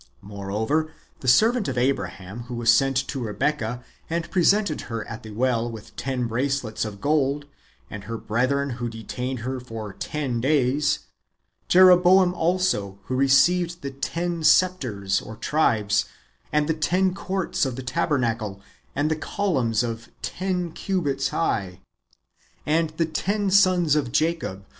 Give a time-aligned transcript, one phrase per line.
[0.23, 5.29] Moreover, the servant of Abraham who was sent to Rebekah, and presented her at the
[5.29, 7.45] w'ell with ten bracelets of gold,
[7.87, 11.01] and her brethren who detained her for ten days;
[11.65, 16.05] ^ Jeroboam also, who received the ten sceptres ^ (tribes),
[16.51, 18.59] and the ten courts^ of the tabernacle,
[18.95, 21.79] and the columns of ten cubits ^° [high],
[22.65, 24.65] and the ten sons of Jacob wdio' Exod.